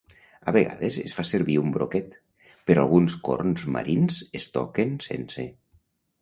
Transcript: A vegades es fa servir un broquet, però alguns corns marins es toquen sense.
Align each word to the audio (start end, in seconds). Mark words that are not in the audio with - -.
A 0.51 0.51
vegades 0.53 0.95
es 1.01 1.11
fa 1.17 1.25
servir 1.31 1.57
un 1.63 1.69
broquet, 1.75 2.15
però 2.71 2.85
alguns 2.87 3.19
corns 3.29 3.67
marins 3.77 4.19
es 4.41 4.49
toquen 4.57 4.97
sense. 5.07 5.47